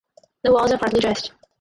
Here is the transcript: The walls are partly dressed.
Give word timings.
The 0.43 0.51
walls 0.51 0.71
are 0.71 0.79
partly 0.79 0.99
dressed. 0.99 1.31